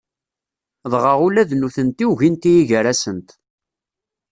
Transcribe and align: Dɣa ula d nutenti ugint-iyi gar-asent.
Dɣa 0.91 1.13
ula 1.25 1.43
d 1.49 1.51
nutenti 1.55 2.05
ugint-iyi 2.11 2.63
gar-asent. 2.69 3.29